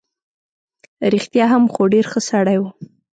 رښتیا 1.13 1.45
هم، 1.53 1.63
خو 1.73 1.81
ډېر 1.93 2.05
ښه 2.11 2.19
سړی 2.29 2.57
وو. 2.59 2.69